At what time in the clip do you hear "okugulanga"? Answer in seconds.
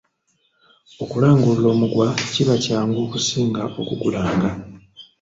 3.81-4.49